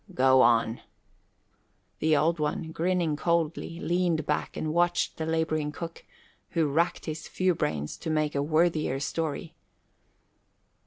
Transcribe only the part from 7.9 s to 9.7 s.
to make a worthier story.